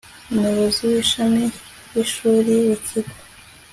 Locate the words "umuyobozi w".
0.29-0.93